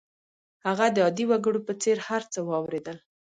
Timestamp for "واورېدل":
2.49-2.97